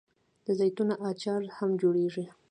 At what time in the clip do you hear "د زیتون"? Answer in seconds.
0.45-0.89